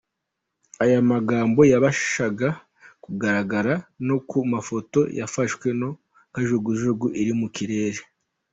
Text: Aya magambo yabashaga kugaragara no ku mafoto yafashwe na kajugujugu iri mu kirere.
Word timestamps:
Aya 0.83 0.99
magambo 1.11 1.61
yabashaga 1.71 2.49
kugaragara 3.03 3.73
no 4.07 4.17
ku 4.29 4.37
mafoto 4.53 4.99
yafashwe 5.19 5.67
na 5.79 5.87
kajugujugu 6.33 7.07
iri 7.21 7.33
mu 7.41 7.47
kirere. 7.55 8.01